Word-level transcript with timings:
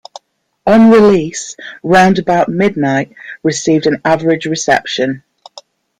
On 0.65 0.89
release, 0.89 1.55
"Round 1.83 2.17
About 2.17 2.49
Midnight" 2.49 3.13
received 3.43 3.85
an 3.85 4.01
average 4.03 4.47
reception. 4.47 5.21